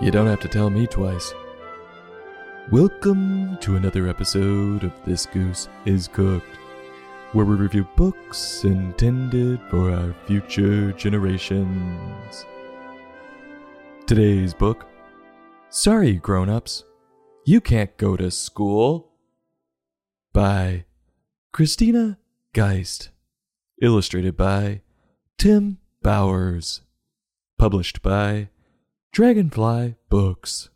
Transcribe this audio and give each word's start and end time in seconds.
You 0.00 0.12
don't 0.12 0.28
have 0.28 0.38
to 0.40 0.48
tell 0.48 0.70
me 0.70 0.86
twice. 0.86 1.34
Welcome 2.70 3.58
to 3.58 3.74
another 3.74 4.06
episode 4.06 4.84
of 4.84 4.92
This 5.04 5.26
Goose 5.26 5.68
is 5.86 6.06
Cooked, 6.06 6.56
where 7.32 7.44
we 7.44 7.56
review 7.56 7.84
books 7.96 8.62
intended 8.62 9.60
for 9.68 9.90
our 9.90 10.14
future 10.28 10.92
generations. 10.92 12.46
Today's 14.06 14.54
book 14.54 14.86
Sorry, 15.68 16.14
grown 16.14 16.48
ups, 16.48 16.84
you 17.44 17.60
can't 17.60 17.96
go 17.96 18.16
to 18.16 18.30
school. 18.30 19.10
By 20.32 20.84
Christina 21.52 22.18
Geist. 22.52 23.10
Illustrated 23.82 24.36
by 24.36 24.82
Tim 25.38 25.78
Bowers. 26.02 26.82
Published 27.58 28.00
by 28.00 28.50
Dragonfly 29.12 29.96
Books. 30.10 30.68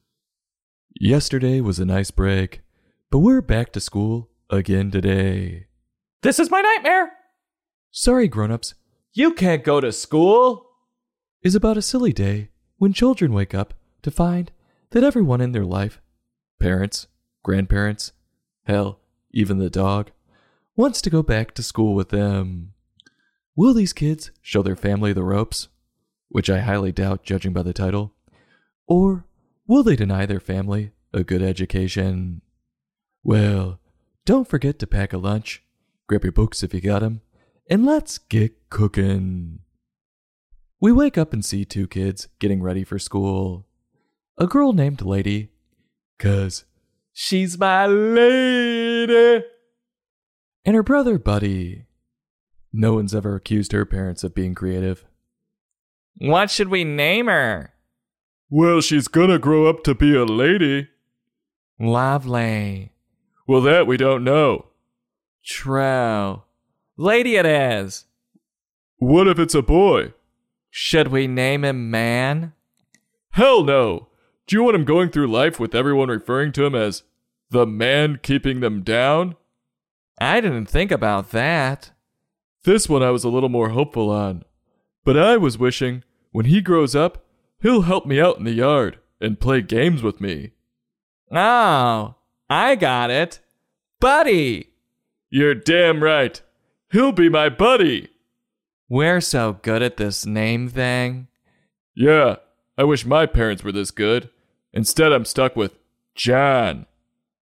Yesterday 0.99 1.61
was 1.61 1.79
a 1.79 1.85
nice 1.85 2.11
break, 2.11 2.63
but 3.11 3.19
we're 3.21 3.41
back 3.41 3.73
to 3.73 3.81
school 3.81 4.31
again 4.51 4.91
today. 4.91 5.67
This 6.23 6.39
is 6.41 6.51
my 6.51 6.61
nightmare. 6.61 7.13
Sorry, 7.91 8.27
grown-ups, 8.29 8.75
You 9.13 9.33
can't 9.35 9.63
go 9.63 9.81
to 9.81 9.93
school. 9.93 10.67
is 11.43 11.55
about 11.55 11.77
a 11.77 11.83
silly 11.83 12.13
day 12.13 12.49
when 12.79 12.93
children 12.93 13.33
wake 13.33 13.55
up 13.55 13.75
to 14.03 14.11
find 14.11 14.51
that 14.91 15.05
everyone 15.05 15.41
in 15.41 15.53
their 15.53 15.65
life, 15.65 16.01
parents, 16.61 17.07
grandparents, 17.43 18.13
hell, 18.65 19.01
even 19.33 19.59
the 19.59 19.71
dog, 19.71 20.11
wants 20.77 21.01
to 21.03 21.11
go 21.11 21.23
back 21.23 21.53
to 21.55 21.63
school 21.63 21.95
with 21.95 22.09
them. 22.09 22.73
Will 23.55 23.75
these 23.75 23.93
kids 23.93 24.31
show 24.41 24.63
their 24.63 24.77
family 24.77 25.13
the 25.13 25.23
ropes? 25.25 25.69
Which 26.29 26.49
I 26.49 26.61
highly 26.61 26.93
doubt, 26.93 27.23
judging 27.25 27.53
by 27.53 27.63
the 27.63 27.73
title. 27.75 28.15
Or 28.87 29.27
will 29.67 29.83
they 29.83 29.97
deny 29.97 30.27
their 30.27 30.41
family 30.41 30.93
a 31.13 31.25
good 31.25 31.43
education? 31.43 32.43
Well, 33.23 33.81
don't 34.25 34.49
forget 34.49 34.79
to 34.81 34.87
pack 34.87 35.13
a 35.13 35.19
lunch, 35.19 35.63
grab 36.09 36.25
your 36.25 36.33
books 36.33 36.63
if 36.63 36.75
you 36.75 36.81
got 36.81 37.03
'em, 37.03 37.23
and 37.71 37.85
let's 37.87 38.19
get 38.19 38.71
cooking. 38.71 39.61
We 40.81 40.93
wake 40.93 41.17
up 41.17 41.33
and 41.33 41.45
see 41.45 41.65
two 41.65 41.87
kids 41.87 42.29
getting 42.41 42.63
ready 42.63 42.83
for 42.85 42.99
school. 42.99 43.67
A 44.39 44.47
girl 44.47 44.73
named 44.73 45.03
Lady, 45.03 45.51
'cause 46.19 46.65
she's 47.13 47.59
my 47.59 47.87
lady, 47.87 49.45
and 50.65 50.75
her 50.75 50.83
brother 50.83 51.19
Buddy. 51.19 51.87
No 52.73 52.95
one's 52.95 53.15
ever 53.15 53.37
accused 53.37 53.73
her 53.73 53.85
parents 53.85 54.25
of 54.25 54.35
being 54.35 54.55
creative. 54.55 55.05
What 56.17 56.51
should 56.51 56.69
we 56.69 56.85
name 56.85 57.27
her? 57.27 57.72
Well, 58.55 58.83
she's 58.83 59.09
gonna 59.09 59.39
grow 59.39 59.65
up 59.67 59.83
to 59.85 59.95
be 59.95 60.15
a 60.15 60.27
lady. 60.27 60.89
Lovely. 61.81 62.93
Well, 63.47 63.63
that 63.63 63.87
we 63.87 63.97
don't 63.97 64.25
know. 64.25 64.67
True. 65.43 66.43
Lady 66.99 67.37
it 67.37 67.47
is. 67.47 68.05
What 68.99 69.27
if 69.27 69.39
it's 69.39 69.55
a 69.55 69.63
boy? 69.63 70.13
Should 70.69 71.09
we 71.09 71.27
name 71.27 71.65
him 71.65 71.91
Man? 71.91 72.53
Hell 73.31 73.65
no! 73.65 74.09
Do 74.47 74.55
you 74.55 74.63
want 74.63 74.77
him 74.77 74.85
going 74.85 75.09
through 75.09 75.33
life 75.33 75.59
with 75.59 75.75
everyone 75.75 76.11
referring 76.11 76.53
to 76.53 76.67
him 76.67 76.75
as 76.75 77.05
the 77.49 77.67
man 77.67 78.21
keeping 78.23 78.61
them 78.61 78.83
down? 78.83 79.35
I 80.21 80.43
didn't 80.43 80.67
think 80.67 80.91
about 80.91 81.31
that. 81.31 81.93
This 82.65 82.87
one 82.87 83.03
I 83.03 83.13
was 83.13 83.25
a 83.25 83.31
little 83.31 83.49
more 83.49 83.71
hopeful 83.71 84.11
on. 84.11 84.45
But 85.07 85.17
I 85.17 85.39
was 85.39 85.57
wishing, 85.57 86.05
when 86.33 86.45
he 86.45 86.61
grows 86.61 86.95
up, 86.95 87.22
he'll 87.63 87.83
help 87.83 88.05
me 88.05 88.21
out 88.21 88.39
in 88.39 88.45
the 88.45 88.53
yard 88.53 88.99
and 89.21 89.41
play 89.41 89.63
games 89.63 90.03
with 90.03 90.21
me. 90.21 90.51
Oh, 91.31 92.17
I 92.51 92.75
got 92.75 93.11
it. 93.11 93.41
Buddy. 94.01 94.71
You're 95.31 95.55
damn 95.55 96.03
right. 96.03 96.43
He'll 96.91 97.13
be 97.13 97.31
my 97.31 97.49
buddy. 97.49 98.11
We're 98.89 99.23
so 99.23 99.55
good 99.63 99.81
at 99.81 99.97
this 99.97 100.27
name 100.27 100.69
thing. 100.69 101.29
Yeah, 101.95 102.37
I 102.77 102.85
wish 102.85 103.07
my 103.07 103.25
parents 103.25 103.65
were 103.65 103.73
this 103.73 103.91
good. 103.91 104.29
Instead, 104.75 105.13
I'm 105.13 105.25
stuck 105.25 105.57
with 105.57 105.79
John. 106.15 106.87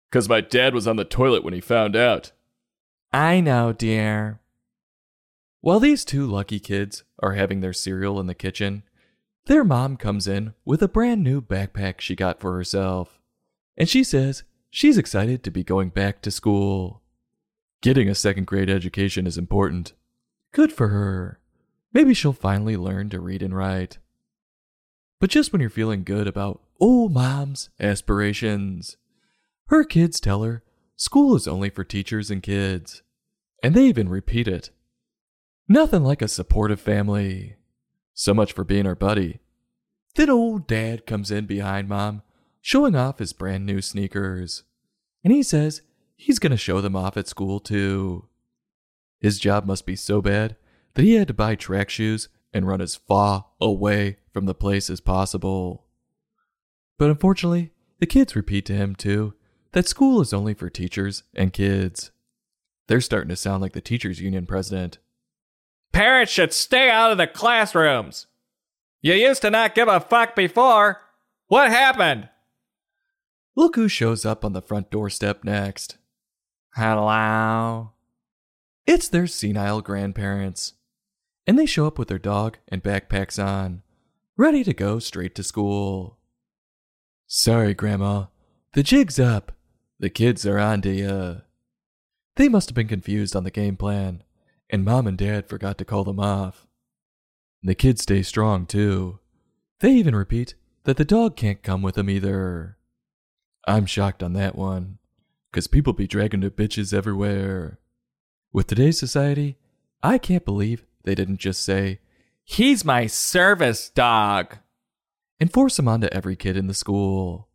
Because 0.10 0.28
my 0.28 0.42
dad 0.42 0.74
was 0.74 0.88
on 0.88 0.96
the 0.96 1.06
toilet 1.06 1.44
when 1.44 1.54
he 1.54 1.62
found 1.62 1.96
out. 1.96 2.32
I 3.14 3.40
know, 3.40 3.72
dear. 3.72 4.42
While 5.62 5.80
these 5.80 6.04
two 6.04 6.26
lucky 6.26 6.60
kids 6.60 7.04
are 7.20 7.34
having 7.34 7.62
their 7.62 7.74
cereal 7.74 8.20
in 8.20 8.28
the 8.28 8.34
kitchen, 8.34 8.84
their 9.46 9.64
mom 9.64 9.98
comes 9.98 10.28
in 10.28 10.54
with 10.64 10.82
a 10.82 10.88
brand 10.88 11.24
new 11.24 11.42
backpack 11.42 12.02
she 12.02 12.16
got 12.16 12.40
for 12.40 12.56
herself. 12.56 13.20
And 13.78 13.90
she 13.90 14.04
says 14.04 14.44
she's 14.70 14.98
excited 14.98 15.44
to 15.44 15.52
be 15.52 15.64
going 15.64 15.90
back 15.90 16.22
to 16.22 16.32
school. 16.32 17.02
Getting 17.82 18.10
a 18.10 18.16
second 18.16 18.46
grade 18.46 18.70
education 18.70 19.26
is 19.26 19.38
important. 19.38 19.94
Good 20.52 20.74
for 20.74 20.90
her. 20.90 21.40
Maybe 21.94 22.14
she'll 22.14 22.34
finally 22.34 22.78
learn 22.78 23.10
to 23.10 23.20
read 23.20 23.42
and 23.42 23.56
write. 23.56 23.98
But 25.20 25.30
just 25.30 25.52
when 25.52 25.62
you're 25.62 25.70
feeling 25.70 26.04
good 26.04 26.28
about 26.28 26.62
old 26.80 27.14
mom's 27.14 27.70
aspirations, 27.80 28.98
her 29.68 29.84
kids 29.84 30.20
tell 30.20 30.44
her 30.44 30.64
school 30.96 31.36
is 31.36 31.48
only 31.48 31.70
for 31.70 31.84
teachers 31.84 32.30
and 32.30 32.44
kids. 32.44 33.02
And 33.64 33.76
they 33.76 33.86
even 33.86 34.10
repeat 34.10 34.48
it. 34.48 34.70
Nothing 35.68 36.04
like 36.04 36.22
a 36.22 36.28
supportive 36.28 36.80
family. 36.80 37.56
So 38.20 38.34
much 38.34 38.52
for 38.52 38.66
being 38.66 38.86
our 38.86 38.96
buddy. 38.96 39.40
Then 40.16 40.30
old 40.30 40.68
dad 40.68 41.06
comes 41.06 41.32
in 41.32 41.46
behind 41.46 41.88
mom, 41.88 42.22
showing 42.60 42.94
off 42.94 43.20
his 43.20 43.32
brand 43.32 43.66
new 43.66 43.82
sneakers. 43.82 44.64
And 45.24 45.32
he 45.32 45.42
says 45.42 45.84
he's 46.18 46.38
going 46.38 46.52
to 46.52 46.58
show 46.58 46.82
them 46.82 46.98
off 46.98 47.16
at 47.16 47.30
school 47.30 47.62
too. 47.62 48.28
His 49.22 49.40
job 49.40 49.66
must 49.66 49.86
be 49.86 49.96
so 49.96 50.22
bad 50.22 50.58
that 50.96 51.04
he 51.04 51.14
had 51.14 51.30
to 51.30 51.34
buy 51.34 51.56
track 51.56 51.90
shoes 51.90 52.28
and 52.54 52.68
run 52.68 52.82
as 52.82 52.98
far 52.98 53.46
away 53.62 54.18
from 54.34 54.48
the 54.48 54.54
place 54.54 54.90
as 54.90 55.00
possible. 55.00 55.86
But 56.98 57.10
unfortunately, 57.10 57.72
the 58.00 58.06
kids 58.06 58.36
repeat 58.36 58.66
to 58.66 58.76
him 58.76 58.96
too 58.96 59.34
that 59.72 59.88
school 59.88 60.20
is 60.20 60.34
only 60.34 60.54
for 60.54 60.70
teachers 60.70 61.24
and 61.34 61.54
kids. 61.54 62.12
They're 62.88 63.00
starting 63.00 63.30
to 63.30 63.38
sound 63.38 63.62
like 63.62 63.72
the 63.72 63.80
teachers 63.80 64.20
union 64.20 64.46
president. 64.46 64.98
Parents 65.92 66.32
should 66.32 66.54
stay 66.54 66.90
out 66.90 67.12
of 67.12 67.18
the 67.18 67.28
classrooms. 67.28 68.28
You 69.02 69.14
used 69.14 69.42
to 69.42 69.50
not 69.50 69.76
give 69.76 69.88
a 69.88 70.00
fuck 70.00 70.36
before. 70.36 71.02
What 71.48 71.70
happened? 71.72 72.30
Look 73.56 73.76
who 73.76 73.88
shows 73.88 74.26
up 74.26 74.46
on 74.46 74.54
the 74.54 74.62
front 74.62 74.90
doorstep 74.90 75.44
next. 75.44 75.98
Hello. 76.76 77.92
It's 78.86 79.08
their 79.08 79.28
senile 79.28 79.82
grandparents. 79.82 80.74
And 81.46 81.58
they 81.58 81.66
show 81.66 81.88
up 81.88 81.98
with 81.98 82.08
their 82.08 82.20
dog 82.20 82.58
and 82.68 82.84
backpacks 82.84 83.44
on, 83.44 83.82
ready 84.38 84.64
to 84.64 84.74
go 84.74 85.00
straight 85.00 85.34
to 85.36 85.44
school. 85.44 86.18
Sorry, 87.26 87.74
Grandma. 87.74 88.26
The 88.74 88.84
jig's 88.84 89.20
up. 89.20 89.52
The 90.00 90.10
kids 90.10 90.46
are 90.46 90.60
on 90.60 90.82
to 90.84 90.92
ya. 90.92 91.36
They 92.36 92.48
must 92.48 92.70
have 92.70 92.76
been 92.76 92.88
confused 92.88 93.36
on 93.36 93.44
the 93.44 93.52
game 93.52 93.76
plan, 93.76 94.24
and 94.70 94.86
Mom 94.86 95.08
and 95.08 95.18
Dad 95.18 95.48
forgot 95.50 95.78
to 95.78 95.86
call 95.86 96.04
them 96.04 96.20
off. 96.20 96.68
The 97.64 97.76
kids 97.76 98.04
stay 98.04 98.22
strong, 98.24 98.66
too. 98.66 99.20
They 99.80 99.92
even 99.94 100.16
repeat 100.16 100.56
that 100.84 100.98
the 100.98 101.06
dog 101.06 101.36
can't 101.36 101.64
come 101.64 101.82
with 101.82 101.96
them 101.96 102.10
either. 102.10 102.78
I'm 103.68 103.86
shocked 103.86 104.24
on 104.24 104.34
that 104.34 104.56
one, 104.56 105.00
'cause 105.52 105.68
people 105.68 105.94
be 105.94 106.08
dragging 106.08 106.40
their 106.40 106.50
bitches 106.52 106.94
everywhere. 106.94 107.80
With 108.54 108.68
today's 108.68 108.98
society, 109.00 109.58
I 110.02 110.18
can't 110.18 110.46
believe 110.46 110.86
they 111.04 111.16
didn't 111.16 111.38
just 111.40 111.64
say, 111.64 112.00
He's 112.44 112.84
my 112.86 113.06
service 113.08 113.90
dog. 113.90 114.58
and 115.42 115.54
force 115.54 115.78
them 115.78 115.88
onto 115.88 116.08
every 116.08 116.36
kid 116.36 116.58
in 116.58 116.68
the 116.68 116.74
school. 116.74 117.48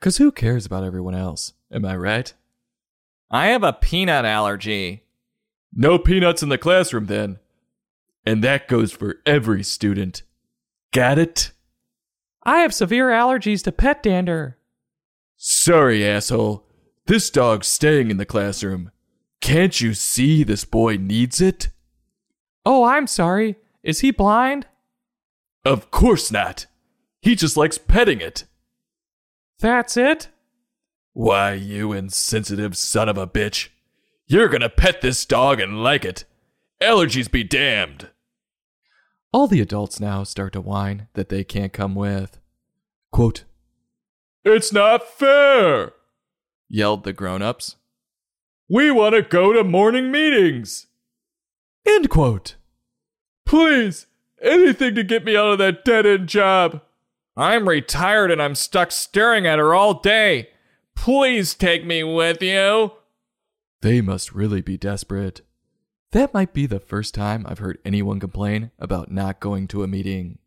'Cause 0.00 0.18
who 0.18 0.30
cares 0.30 0.66
about 0.66 0.84
everyone 0.84 1.14
else? 1.14 1.54
Am 1.70 1.84
I 1.86 1.96
right? 1.96 2.34
I 3.30 3.46
have 3.46 3.62
a 3.62 3.72
peanut 3.72 4.26
allergy. 4.26 5.04
No 5.72 5.98
peanuts 5.98 6.42
in 6.42 6.48
the 6.48 6.58
classroom 6.58 7.06
then. 7.06 7.38
And 8.26 8.44
that 8.44 8.68
goes 8.68 8.92
for 8.92 9.16
every 9.24 9.62
student. 9.62 10.22
Got 10.92 11.18
it? 11.18 11.52
I 12.42 12.58
have 12.58 12.74
severe 12.74 13.08
allergies 13.08 13.62
to 13.64 13.72
pet 13.72 14.02
dander. 14.02 14.58
Sorry, 15.36 16.06
asshole. 16.06 16.66
This 17.06 17.30
dog's 17.30 17.66
staying 17.66 18.10
in 18.10 18.16
the 18.16 18.26
classroom. 18.26 18.90
Can't 19.40 19.80
you 19.80 19.94
see 19.94 20.44
this 20.44 20.64
boy 20.64 20.96
needs 20.96 21.40
it? 21.40 21.70
Oh, 22.66 22.84
I'm 22.84 23.06
sorry. 23.06 23.56
Is 23.82 24.00
he 24.00 24.10
blind? 24.10 24.66
Of 25.64 25.90
course 25.90 26.30
not. 26.30 26.66
He 27.22 27.34
just 27.34 27.56
likes 27.56 27.78
petting 27.78 28.20
it. 28.20 28.44
That's 29.58 29.96
it? 29.96 30.28
Why, 31.12 31.54
you 31.54 31.92
insensitive 31.92 32.76
son 32.76 33.08
of 33.08 33.18
a 33.18 33.26
bitch. 33.26 33.68
You're 34.30 34.48
gonna 34.48 34.68
pet 34.68 35.00
this 35.00 35.24
dog 35.24 35.58
and 35.58 35.82
like 35.82 36.04
it. 36.04 36.24
Allergies 36.80 37.28
be 37.28 37.42
damned. 37.42 38.10
All 39.32 39.48
the 39.48 39.60
adults 39.60 39.98
now 39.98 40.22
start 40.22 40.52
to 40.52 40.60
whine 40.60 41.08
that 41.14 41.30
they 41.30 41.42
can't 41.42 41.72
come 41.72 41.96
with. 41.96 42.38
Quote, 43.10 43.42
It's 44.44 44.72
not 44.72 45.02
fair! 45.02 45.94
yelled 46.68 47.02
the 47.02 47.12
grown 47.12 47.42
ups. 47.42 47.74
We 48.68 48.92
want 48.92 49.16
to 49.16 49.22
go 49.22 49.52
to 49.52 49.64
morning 49.64 50.12
meetings! 50.12 50.86
End 51.84 52.08
quote. 52.08 52.54
Please, 53.44 54.06
anything 54.40 54.94
to 54.94 55.02
get 55.02 55.24
me 55.24 55.36
out 55.36 55.50
of 55.50 55.58
that 55.58 55.84
dead 55.84 56.06
end 56.06 56.28
job. 56.28 56.82
I'm 57.36 57.68
retired 57.68 58.30
and 58.30 58.40
I'm 58.40 58.54
stuck 58.54 58.92
staring 58.92 59.44
at 59.44 59.58
her 59.58 59.74
all 59.74 59.94
day. 59.94 60.50
Please 60.94 61.52
take 61.52 61.84
me 61.84 62.04
with 62.04 62.40
you. 62.40 62.92
They 63.82 64.00
must 64.00 64.34
really 64.34 64.60
be 64.60 64.76
desperate. 64.76 65.40
That 66.12 66.34
might 66.34 66.52
be 66.52 66.66
the 66.66 66.80
first 66.80 67.14
time 67.14 67.46
I've 67.48 67.60
heard 67.60 67.78
anyone 67.84 68.20
complain 68.20 68.72
about 68.78 69.10
not 69.10 69.40
going 69.40 69.68
to 69.68 69.82
a 69.82 69.88
meeting. 69.88 70.38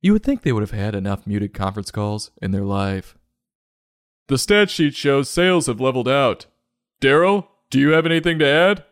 You 0.00 0.12
would 0.12 0.22
think 0.22 0.42
they 0.42 0.52
would 0.52 0.62
have 0.62 0.70
had 0.70 0.94
enough 0.94 1.26
muted 1.26 1.52
conference 1.54 1.90
calls 1.90 2.30
in 2.40 2.50
their 2.50 2.64
life. 2.64 3.16
The 4.28 4.38
stat 4.38 4.70
sheet 4.70 4.94
shows 4.94 5.28
sales 5.28 5.66
have 5.66 5.80
leveled 5.80 6.08
out. 6.08 6.46
Daryl, 7.00 7.48
do 7.68 7.78
you 7.78 7.90
have 7.90 8.06
anything 8.06 8.38
to 8.38 8.46
add? 8.46 8.84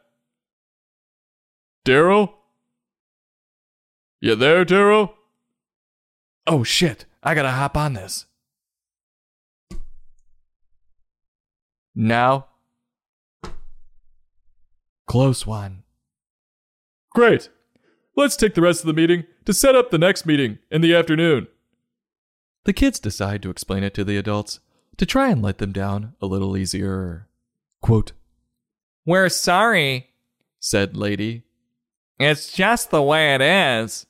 Daryl? 1.87 2.35
You 4.21 4.35
there, 4.35 4.65
Daryl? 4.65 5.15
Oh 6.47 6.65
shit, 6.65 7.07
I 7.23 7.35
gotta 7.35 7.53
hop 7.53 7.77
on 7.77 7.95
this. 7.95 8.27
Now, 11.95 12.47
close 15.11 15.45
one. 15.45 15.83
Great. 17.11 17.51
Let's 18.17 18.37
take 18.37 18.55
the 18.55 18.63
rest 18.63 18.83
of 18.83 18.87
the 18.87 18.93
meeting 18.93 19.25
to 19.45 19.53
set 19.53 19.75
up 19.75 19.91
the 19.91 19.99
next 19.99 20.25
meeting 20.25 20.59
in 20.71 20.83
the 20.83 20.95
afternoon. 20.95 21.49
The 22.65 22.73
kids 22.73 23.01
decide 23.01 23.43
to 23.43 23.51
explain 23.51 23.83
it 23.83 23.93
to 23.95 24.05
the 24.05 24.17
adults 24.17 24.61
to 24.99 25.07
try 25.07 25.31
and 25.31 25.43
let 25.43 25.59
them 25.59 25.73
down 25.73 26.15
a 26.23 26.27
little 26.27 26.57
easier. 26.57 27.29
Quote, 27.83 28.13
We're 29.05 29.29
sorry. 29.31 30.11
said 30.61 30.97
Lady, 30.97 31.43
It's 32.21 32.53
just 32.53 32.93
the 32.93 33.03
way 33.03 33.35
it 33.35 33.41
is. 33.41 34.07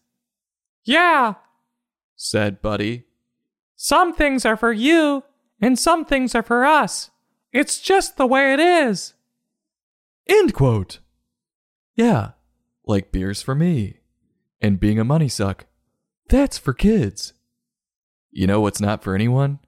Yeah, 0.85 1.35
said 2.15 2.61
Buddy, 2.61 3.05
some 3.75 4.13
things 4.13 4.45
are 4.45 4.57
for 4.57 4.73
you, 4.73 5.25
and 5.63 5.79
some 5.79 6.05
things 6.05 6.35
are 6.35 6.43
for 6.43 6.67
us. 6.67 7.11
It's 7.55 7.81
just 7.81 8.19
the 8.19 8.27
way 8.27 8.53
it 8.53 8.61
is. 8.61 9.15
End 10.31 10.55
quote. 10.55 11.01
Yeah, 11.97 12.31
like 12.87 13.11
beers 13.11 13.43
for 13.43 13.57
me. 13.57 13.97
And 14.61 14.79
being 14.79 15.01
a 15.01 15.05
money 15.05 15.29
suck. 15.29 15.67
That's 16.29 16.57
for 16.57 16.73
kids. 16.73 17.33
You 18.31 18.47
know 18.47 18.61
what's 18.61 18.81
not 18.81 19.03
for 19.03 19.17
anyone? 19.17 19.59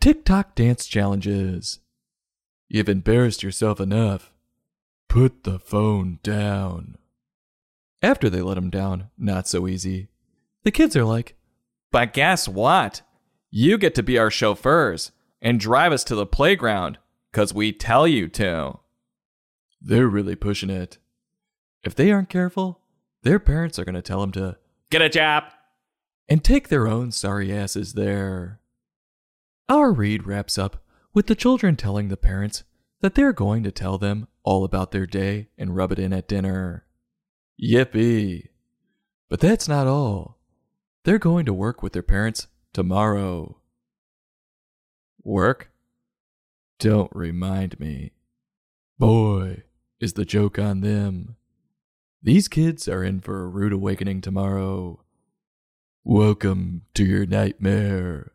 TikTok 0.00 0.54
dance 0.54 0.86
challenges. 0.86 1.80
You've 2.68 2.88
embarrassed 2.88 3.42
yourself 3.42 3.80
enough. 3.80 4.32
Put 5.10 5.44
the 5.44 5.58
phone 5.58 6.20
down. 6.22 6.96
After 8.00 8.30
they 8.30 8.40
let 8.40 8.56
him 8.56 8.70
down, 8.70 9.10
not 9.18 9.46
so 9.46 9.68
easy. 9.68 10.08
The 10.64 10.70
kids 10.70 10.96
are 10.96 11.04
like, 11.04 11.36
But 11.90 12.14
guess 12.14 12.48
what? 12.48 13.02
You 13.50 13.76
get 13.76 13.94
to 13.96 14.02
be 14.02 14.16
our 14.16 14.30
chauffeurs 14.30 15.12
and 15.42 15.60
drive 15.60 15.92
us 15.92 16.02
to 16.04 16.14
the 16.14 16.24
playground 16.24 16.96
because 17.30 17.52
we 17.52 17.72
tell 17.72 18.08
you 18.08 18.28
to. 18.28 18.78
They're 19.82 20.08
really 20.08 20.36
pushing 20.36 20.70
it. 20.70 20.98
If 21.82 21.94
they 21.94 22.12
aren't 22.12 22.28
careful, 22.28 22.80
their 23.22 23.38
parents 23.38 23.78
are 23.78 23.84
going 23.84 23.94
to 23.96 24.02
tell 24.02 24.20
them 24.20 24.32
to 24.32 24.56
Get 24.90 25.02
a 25.02 25.08
job. 25.08 25.44
and 26.28 26.42
take 26.44 26.68
their 26.68 26.86
own 26.86 27.10
sorry 27.12 27.52
asses 27.52 27.94
there. 27.94 28.60
Our 29.68 29.92
read 29.92 30.26
wraps 30.26 30.58
up 30.58 30.82
with 31.14 31.26
the 31.26 31.34
children 31.34 31.76
telling 31.76 32.08
the 32.08 32.16
parents 32.16 32.64
that 33.00 33.14
they're 33.14 33.32
going 33.32 33.62
to 33.64 33.70
tell 33.72 33.98
them 33.98 34.28
all 34.44 34.64
about 34.64 34.92
their 34.92 35.06
day 35.06 35.48
and 35.58 35.74
rub 35.76 35.92
it 35.92 35.98
in 35.98 36.12
at 36.12 36.28
dinner. 36.28 36.84
Yippee! 37.62 38.48
But 39.28 39.40
that's 39.40 39.66
not 39.68 39.86
all. 39.86 40.38
They're 41.04 41.18
going 41.18 41.46
to 41.46 41.52
work 41.54 41.82
with 41.82 41.92
their 41.94 42.02
parents 42.02 42.46
tomorrow. 42.72 43.56
Work? 45.24 45.70
Don't 46.78 47.10
remind 47.14 47.78
me. 47.80 48.12
Boy, 48.98 49.62
is 50.02 50.14
the 50.14 50.24
joke 50.24 50.58
on 50.58 50.80
them. 50.80 51.36
These 52.20 52.48
kids 52.48 52.88
are 52.88 53.04
in 53.04 53.20
for 53.20 53.44
a 53.44 53.46
rude 53.46 53.72
awakening 53.72 54.20
tomorrow. 54.20 55.04
Welcome 56.02 56.82
to 56.94 57.04
your 57.04 57.24
nightmare. 57.24 58.32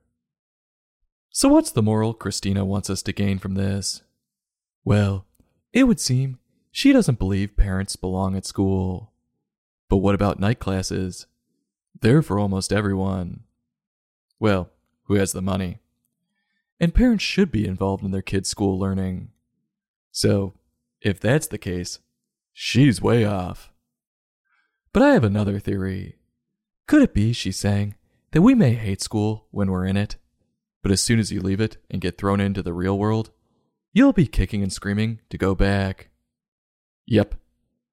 So, 1.30 1.50
what's 1.50 1.72
the 1.72 1.84
moral 1.84 2.14
Christina 2.14 2.64
wants 2.64 2.90
us 2.90 3.04
to 3.04 3.12
gain 3.12 3.38
from 3.38 3.56
this? 3.56 4.02
Well, 4.86 5.26
it 5.74 5.84
would 5.84 6.00
seem 6.00 6.40
she 6.72 6.94
doesn't 6.94 7.20
believe 7.20 7.58
parents 7.58 7.98
belong 7.98 8.38
at 8.38 8.46
school. 8.46 9.12
But 9.90 9.98
what 9.98 10.16
about 10.16 10.40
night 10.40 10.60
classes? 10.60 11.28
They're 12.00 12.22
for 12.22 12.40
almost 12.40 12.72
everyone. 12.72 13.42
Well, 14.40 14.70
who 15.04 15.16
has 15.16 15.34
the 15.34 15.42
money? 15.42 15.80
And 16.80 16.96
parents 16.96 17.26
should 17.26 17.52
be 17.52 17.68
involved 17.68 18.06
in 18.06 18.12
their 18.12 18.22
kids' 18.22 18.48
school 18.48 18.80
learning. 18.80 19.32
So, 20.14 20.54
if 21.08 21.22
that's 21.22 21.48
the 21.48 21.58
case, 21.58 22.00
she's 22.52 23.02
way 23.02 23.24
off. 23.24 23.72
But 24.92 25.04
I 25.04 25.14
have 25.14 25.24
another 25.24 25.58
theory. 25.58 26.18
Could 26.86 27.02
it 27.02 27.14
be 27.14 27.32
she's 27.32 27.58
saying 27.58 27.96
that 28.32 28.42
we 28.42 28.54
may 28.54 28.74
hate 28.74 29.02
school 29.02 29.48
when 29.52 29.72
we're 29.72 29.86
in 29.86 29.96
it, 29.96 30.18
but 30.84 30.92
as 30.92 31.02
soon 31.02 31.18
as 31.18 31.32
you 31.32 31.40
leave 31.40 31.62
it 31.62 31.78
and 31.90 32.02
get 32.02 32.18
thrown 32.18 32.42
into 32.42 32.62
the 32.62 32.74
real 32.74 33.00
world, 33.00 33.32
you'll 33.94 34.12
be 34.12 34.28
kicking 34.28 34.62
and 34.62 34.72
screaming 34.72 35.22
to 35.30 35.38
go 35.38 35.56
back? 35.56 36.10
Yep, 37.06 37.36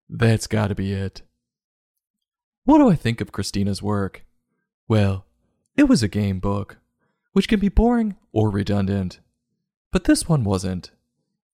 that's 0.08 0.49
gotta 0.49 0.75
be 0.75 0.93
it. 0.93 1.22
What 2.64 2.78
do 2.78 2.88
I 2.88 2.96
think 2.96 3.20
of 3.20 3.31
Christina's 3.31 3.82
work? 3.82 4.25
Well, 4.88 5.25
it 5.76 5.84
was 5.84 6.02
a 6.02 6.08
game 6.08 6.40
book, 6.40 6.78
which 7.32 7.46
can 7.46 7.60
be 7.60 7.69
boring 7.69 8.17
or 8.32 8.50
redundant. 8.50 9.20
But 9.93 10.05
this 10.05 10.28
one 10.28 10.43
wasn't. 10.43 10.90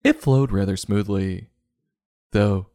It 0.02 0.22
flowed 0.22 0.52
rather 0.52 0.78
smoothly. 0.78 1.49
Though, 2.32 2.68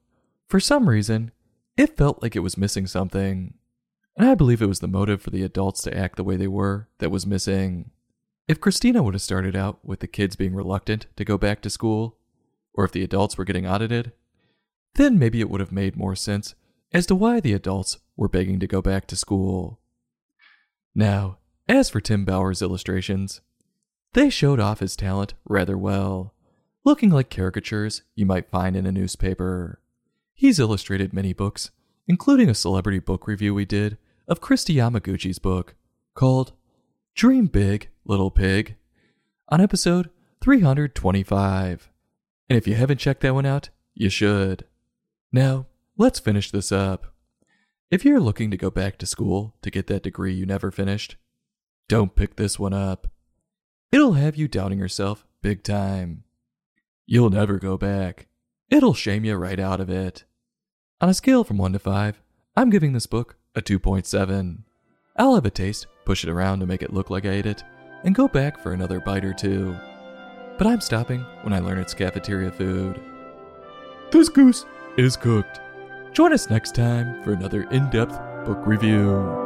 for 0.48 0.60
some 0.60 0.90
reason, 0.90 1.32
it 1.78 1.98
felt 1.98 2.22
like 2.22 2.36
it 2.36 2.42
was 2.42 2.58
missing 2.58 2.88
something. 2.88 3.56
And 4.18 4.28
I 4.28 4.36
believe 4.36 4.62
it 4.62 4.68
was 4.68 4.80
the 4.80 4.88
motive 4.88 5.22
for 5.22 5.30
the 5.30 5.44
adults 5.44 5.82
to 5.84 5.98
act 5.98 6.16
the 6.16 6.24
way 6.24 6.38
they 6.38 6.48
were 6.48 6.88
that 7.00 7.12
was 7.12 7.26
missing. 7.26 7.92
If 8.48 8.62
Christina 8.62 9.02
would 9.02 9.14
have 9.14 9.22
started 9.22 9.56
out 9.56 9.84
with 9.84 10.00
the 10.00 10.08
kids 10.08 10.36
being 10.36 10.54
reluctant 10.54 11.08
to 11.16 11.26
go 11.26 11.38
back 11.38 11.62
to 11.62 11.70
school, 11.70 12.18
or 12.74 12.86
if 12.86 12.92
the 12.92 13.04
adults 13.04 13.38
were 13.38 13.46
getting 13.46 13.68
audited, 13.68 14.12
then 14.96 15.18
maybe 15.18 15.42
it 15.42 15.50
would 15.50 15.60
have 15.62 15.72
made 15.72 15.98
more 15.98 16.16
sense 16.16 16.56
as 16.94 17.06
to 17.08 17.16
why 17.16 17.40
the 17.40 17.54
adults 17.54 17.98
were 18.16 18.30
begging 18.30 18.60
to 18.60 18.68
go 18.68 18.82
back 18.82 19.08
to 19.08 19.16
school. 19.16 19.80
Now, 20.94 21.40
as 21.68 21.90
for 21.90 22.00
Tim 22.00 22.24
Bowers' 22.24 22.62
illustrations, 22.62 23.42
they 24.14 24.30
showed 24.30 24.60
off 24.60 24.80
his 24.80 24.96
talent 24.96 25.34
rather 25.44 25.78
well, 25.78 26.35
looking 26.86 27.10
like 27.10 27.32
caricatures 27.32 28.04
you 28.14 28.28
might 28.28 28.52
find 28.52 28.76
in 28.76 28.86
a 28.86 28.92
newspaper. 28.92 29.82
He's 30.36 30.60
illustrated 30.60 31.14
many 31.14 31.34
books, 31.34 31.72
including 32.08 32.48
a 32.48 32.54
celebrity 32.54 33.00
book 33.00 33.28
review 33.28 33.56
we 33.56 33.66
did 33.66 33.98
of 34.28 34.40
Kristi 34.40 34.76
Yamaguchi's 34.76 35.40
book 35.40 35.74
called 36.14 36.54
Dream 37.16 37.48
Big, 37.48 37.90
Little 38.06 38.30
Pig 38.30 38.76
on 39.50 39.60
episode 39.60 40.12
325. 40.42 41.90
And 42.50 42.58
if 42.58 42.68
you 42.68 42.76
haven't 42.76 43.00
checked 43.00 43.22
that 43.22 43.34
one 43.34 43.48
out, 43.48 43.70
you 43.96 44.10
should. 44.10 44.66
Now, 45.32 45.66
let's 45.98 46.20
finish 46.20 46.52
this 46.52 46.72
up. 46.72 47.14
If 47.90 48.06
you're 48.06 48.20
looking 48.20 48.52
to 48.52 48.58
go 48.58 48.70
back 48.70 49.00
to 49.00 49.08
school 49.08 49.56
to 49.64 49.72
get 49.72 49.88
that 49.88 50.04
degree 50.04 50.36
you 50.36 50.46
never 50.46 50.70
finished, 50.70 51.16
don't 51.88 52.16
pick 52.16 52.36
this 52.36 52.60
one 52.60 52.74
up. 52.74 53.08
It'll 53.92 54.14
have 54.14 54.36
you 54.36 54.48
doubting 54.48 54.78
yourself 54.78 55.26
big 55.42 55.64
time. 55.64 56.25
You'll 57.08 57.30
never 57.30 57.60
go 57.60 57.78
back. 57.78 58.28
It'll 58.70 58.96
shame 58.96 59.26
you 59.26 59.36
right 59.36 59.60
out 59.60 59.80
of 59.80 59.90
it. 59.90 60.26
On 61.00 61.10
a 61.10 61.14
scale 61.14 61.44
from 61.44 61.58
1 61.58 61.74
to 61.74 61.80
5, 61.80 62.22
I'm 62.56 62.70
giving 62.70 62.94
this 62.94 63.06
book 63.06 63.38
a 63.54 63.62
2.7. 63.62 64.64
I'll 65.16 65.36
have 65.36 65.46
a 65.46 65.52
taste, 65.52 65.86
push 66.04 66.24
it 66.24 66.30
around 66.32 66.60
to 66.60 66.66
make 66.66 66.82
it 66.82 66.94
look 66.94 67.10
like 67.10 67.26
I 67.26 67.30
ate 67.30 67.46
it, 67.46 67.64
and 68.04 68.16
go 68.16 68.28
back 68.28 68.60
for 68.60 68.74
another 68.74 69.00
bite 69.00 69.24
or 69.24 69.34
two. 69.34 69.76
But 70.58 70.68
I'm 70.68 70.82
stopping 70.82 71.22
when 71.44 71.54
I 71.54 71.60
learn 71.60 71.78
it's 71.78 71.94
cafeteria 71.94 72.52
food. 72.52 73.00
This 74.12 74.30
goose 74.30 74.66
is 74.98 75.16
cooked. 75.16 75.60
Join 76.14 76.34
us 76.34 76.50
next 76.50 76.74
time 76.74 77.24
for 77.24 77.34
another 77.34 77.70
in 77.70 77.90
depth 77.90 78.18
book 78.46 78.66
review. 78.66 79.45